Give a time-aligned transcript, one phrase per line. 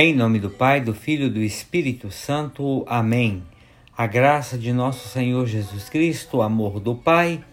[0.00, 2.84] Em nome do Pai, do Filho e do Espírito Santo.
[2.86, 3.42] Amém.
[3.96, 7.44] A graça de nosso Senhor Jesus Cristo, o amor do Pai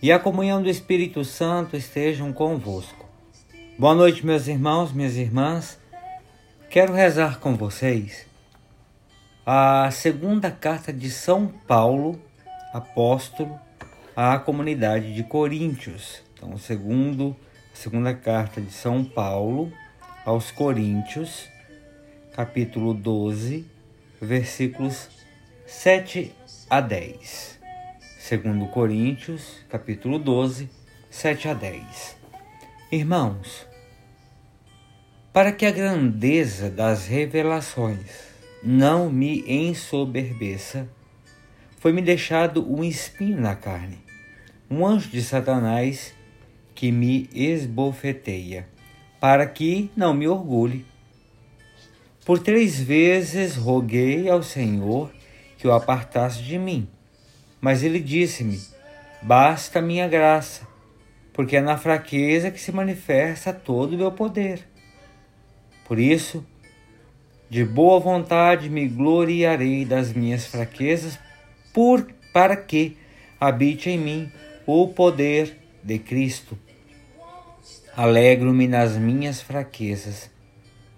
[0.00, 3.04] e a comunhão do Espírito Santo estejam convosco.
[3.78, 5.78] Boa noite, meus irmãos, minhas irmãs.
[6.70, 8.26] Quero rezar com vocês
[9.44, 12.18] a segunda carta de São Paulo,
[12.72, 13.54] apóstolo,
[14.16, 16.22] à comunidade de Coríntios.
[16.32, 17.36] Então, segundo,
[17.70, 19.70] a segunda carta de São Paulo
[20.24, 21.54] aos Coríntios,
[22.36, 23.64] capítulo 12,
[24.20, 25.08] versículos
[25.66, 26.34] 7
[26.68, 27.58] a 10.
[28.18, 30.68] Segundo Coríntios, capítulo 12,
[31.08, 32.16] 7 a 10.
[32.92, 33.66] Irmãos,
[35.32, 40.86] para que a grandeza das revelações não me ensoberbeça,
[41.78, 43.96] foi-me deixado um espinho na carne,
[44.70, 46.12] um anjo de Satanás
[46.74, 48.68] que me esbofeteia,
[49.18, 50.84] para que não me orgulhe.
[52.26, 55.12] Por três vezes roguei ao Senhor
[55.56, 56.88] que o apartasse de mim,
[57.60, 58.60] mas ele disse-me:
[59.22, 60.66] Basta minha graça,
[61.32, 64.66] porque é na fraqueza que se manifesta todo o meu poder.
[65.86, 66.44] Por isso,
[67.48, 71.16] de boa vontade me gloriarei das minhas fraquezas,
[71.72, 72.96] por para que
[73.38, 74.32] habite em mim
[74.66, 76.58] o poder de Cristo.
[77.96, 80.28] Alegro-me nas minhas fraquezas,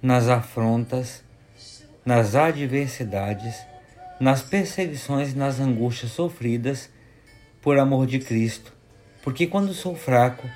[0.02, 1.22] nas afrontas,
[2.04, 3.54] nas adversidades,
[4.20, 6.90] nas perseguições e nas angústias sofridas
[7.60, 8.72] por amor de Cristo,
[9.22, 10.48] porque quando sou fraco,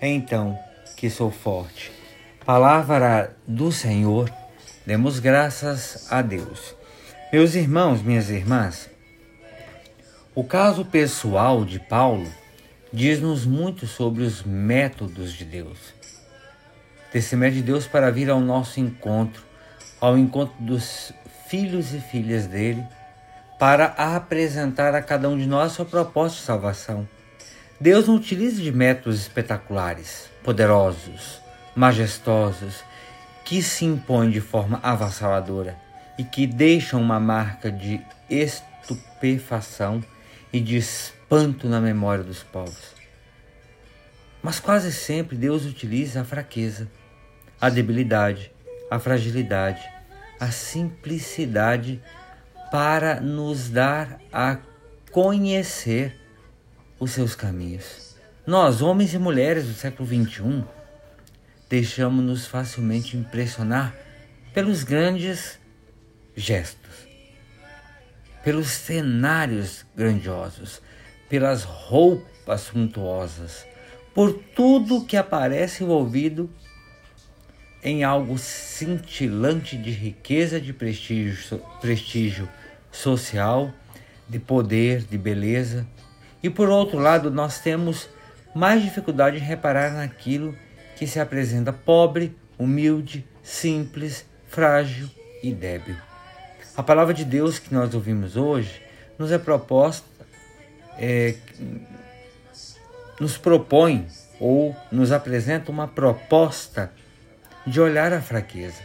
[0.00, 0.58] é então
[0.96, 1.92] que sou forte.
[2.44, 4.32] Palavra do Senhor,
[4.86, 6.74] demos graças a Deus.
[7.32, 8.88] Meus irmãos, minhas irmãs,
[10.34, 12.26] o caso pessoal de Paulo
[12.92, 15.97] diz-nos muito sobre os métodos de Deus.
[17.12, 19.42] Método de Deus para vir ao nosso encontro,
[20.00, 21.12] ao encontro dos
[21.48, 22.84] filhos e filhas dele,
[23.58, 27.08] para apresentar a cada um de nós sua proposta de salvação.
[27.80, 31.40] Deus não utiliza de métodos espetaculares, poderosos,
[31.74, 32.84] majestosos,
[33.44, 35.76] que se impõem de forma avassaladora
[36.18, 40.04] e que deixam uma marca de estupefação
[40.52, 42.94] e de espanto na memória dos povos.
[44.42, 46.88] Mas quase sempre Deus utiliza a fraqueza,
[47.60, 48.52] a debilidade,
[48.90, 49.82] a fragilidade,
[50.38, 52.00] a simplicidade
[52.70, 54.58] para nos dar a
[55.10, 56.14] conhecer
[56.98, 58.16] os seus caminhos.
[58.46, 60.64] Nós, homens e mulheres do século XXI,
[61.68, 63.94] deixamos-nos facilmente impressionar
[64.54, 65.58] pelos grandes
[66.34, 67.06] gestos,
[68.42, 70.80] pelos cenários grandiosos,
[71.28, 73.66] pelas roupas suntuosas,
[74.14, 76.50] por tudo que aparece envolvido
[77.82, 82.48] em algo cintilante de riqueza, de prestígio, prestígio
[82.90, 83.72] social,
[84.28, 85.86] de poder, de beleza.
[86.42, 88.08] E por outro lado, nós temos
[88.54, 90.54] mais dificuldade em reparar naquilo
[90.96, 95.08] que se apresenta pobre, humilde, simples, frágil
[95.42, 95.96] e débil.
[96.76, 98.82] A palavra de Deus que nós ouvimos hoje
[99.18, 100.06] nos é proposta,
[100.98, 101.34] é,
[103.20, 104.06] nos propõe
[104.40, 106.92] ou nos apresenta uma proposta
[107.66, 108.82] de olhar a fraqueza.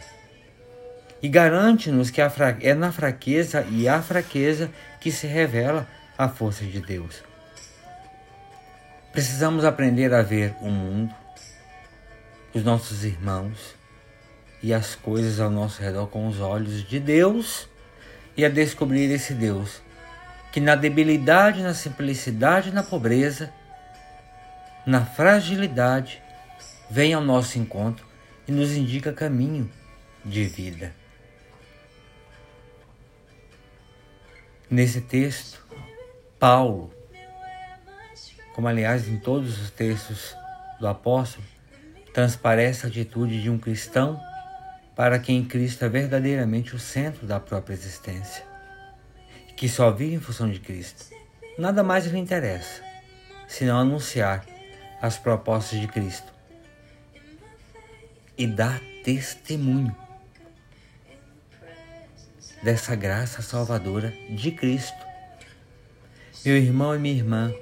[1.22, 4.70] E garante-nos que é na fraqueza e a fraqueza
[5.00, 7.22] que se revela a força de Deus.
[9.12, 11.14] Precisamos aprender a ver o mundo,
[12.52, 13.74] os nossos irmãos
[14.62, 17.68] e as coisas ao nosso redor com os olhos de Deus
[18.36, 19.82] e a descobrir esse Deus
[20.54, 23.52] que na debilidade, na simplicidade, na pobreza,
[24.86, 26.22] na fragilidade,
[26.88, 28.06] vem ao nosso encontro
[28.46, 29.70] e nos indica caminho
[30.24, 30.94] de vida.
[34.70, 35.64] Nesse texto,
[36.38, 36.92] Paulo,
[38.54, 40.36] como aliás em todos os textos
[40.80, 41.44] do apóstolo,
[42.12, 44.20] transparece a atitude de um cristão
[44.96, 48.44] para quem Cristo é verdadeiramente o centro da própria existência,
[49.56, 51.14] que só vive em função de Cristo.
[51.58, 52.82] Nada mais lhe interessa
[53.46, 54.44] senão anunciar
[55.00, 56.33] as propostas de Cristo
[58.36, 59.94] e dar testemunho
[62.62, 65.04] dessa graça salvadora de Cristo.
[66.44, 67.54] Meu irmão e minha irmã,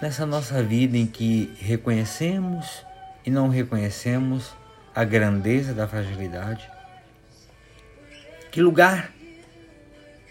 [0.00, 2.84] nessa nossa vida em que reconhecemos
[3.24, 4.54] e não reconhecemos
[4.94, 6.70] a grandeza da fragilidade?
[8.50, 9.12] Que lugar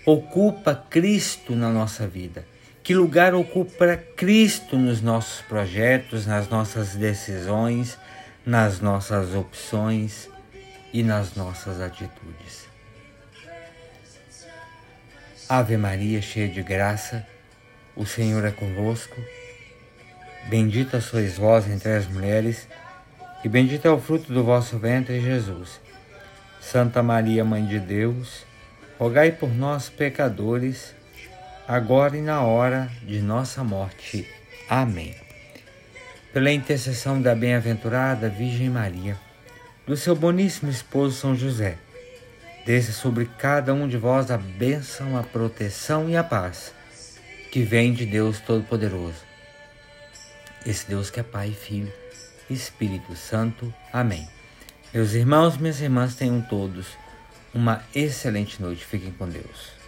[0.06, 2.46] ocupa Cristo na nossa vida?
[2.84, 7.98] Que lugar ocupa Cristo nos nossos projetos, nas nossas decisões,
[8.46, 10.30] nas nossas opções,
[10.94, 12.68] e nas nossas atitudes.
[15.48, 17.26] Ave Maria, cheia de graça,
[17.96, 19.16] o Senhor é convosco.
[20.48, 22.68] Bendita sois vós entre as mulheres,
[23.44, 25.80] e bendito é o fruto do vosso ventre, Jesus.
[26.62, 28.46] Santa Maria, Mãe de Deus,
[28.98, 30.94] rogai por nós, pecadores,
[31.68, 34.28] agora e na hora de nossa morte.
[34.70, 35.29] Amém.
[36.32, 39.18] Pela intercessão da bem-aventurada Virgem Maria,
[39.88, 41.80] do seu boníssimo esposo São José,
[42.68, 46.72] desça sobre cada um de vós a bênção, a proteção e a paz
[47.52, 49.24] que vem de Deus Todo-Poderoso.
[50.64, 51.92] Esse Deus que é Pai, Filho
[52.48, 53.74] e Espírito Santo.
[53.92, 54.30] Amém.
[54.94, 56.86] Meus irmãos, minhas irmãs, tenham todos
[57.56, 58.86] uma excelente noite.
[58.86, 59.79] Fiquem com Deus.